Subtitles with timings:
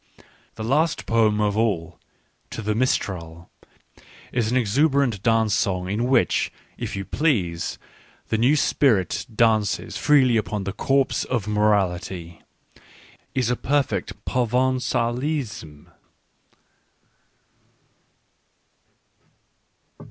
[0.55, 1.99] The last poem of all,"
[2.49, 3.51] To the Mistral,"—
[4.33, 7.77] an exuberant dance song in which, if you please,
[8.29, 12.41] the new spirit dances freely upon the corpse of morality,—
[13.35, 15.89] is a perfect Provengalism.